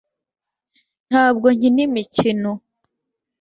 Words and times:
ntabwo 1.07 1.47
nkina 1.55 1.81
imikino 1.87 2.51